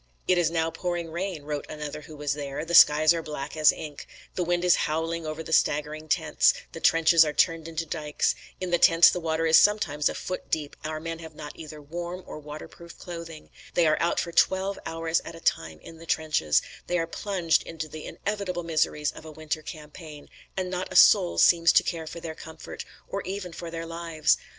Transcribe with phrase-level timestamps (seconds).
[0.27, 3.71] "It is now pouring rain," wrote another who was there, "the skies are black as
[3.71, 8.33] ink the wind is howling over the staggering tents the trenches are turned into dykes
[8.59, 11.79] in the tents the water is sometimes a foot deep our men have not either
[11.79, 16.07] warm or waterproof clothing they are out for twelve hours at a time in the
[16.07, 20.95] trenches they are plunged into the inevitable miseries of a winter campaign and not a
[20.95, 24.35] soul seems to care for their comfort, or even for their lives.